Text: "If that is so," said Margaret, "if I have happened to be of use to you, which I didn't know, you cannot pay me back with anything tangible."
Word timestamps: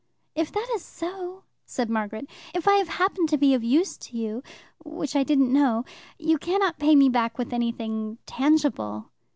"If 0.33 0.51
that 0.53 0.67
is 0.73 0.83
so," 0.83 1.43
said 1.63 1.87
Margaret, 1.87 2.27
"if 2.55 2.67
I 2.67 2.77
have 2.77 2.87
happened 2.87 3.29
to 3.29 3.37
be 3.37 3.53
of 3.53 3.63
use 3.63 3.97
to 3.99 4.17
you, 4.17 4.41
which 4.83 5.15
I 5.15 5.21
didn't 5.21 5.53
know, 5.53 5.85
you 6.17 6.39
cannot 6.39 6.79
pay 6.79 6.95
me 6.95 7.07
back 7.07 7.37
with 7.37 7.53
anything 7.53 8.17
tangible." 8.25 9.11